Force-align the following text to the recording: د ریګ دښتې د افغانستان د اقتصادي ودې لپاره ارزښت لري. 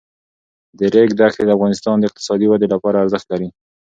د 0.77 0.79
ریګ 0.93 1.09
دښتې 1.19 1.43
د 1.45 1.49
افغانستان 1.57 1.95
د 1.99 2.03
اقتصادي 2.09 2.45
ودې 2.47 2.67
لپاره 2.73 3.01
ارزښت 3.03 3.27
لري. 3.29 3.49